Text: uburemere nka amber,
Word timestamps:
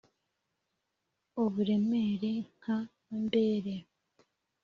uburemere 1.43 2.31
nka 2.57 2.75
amber, 3.13 3.65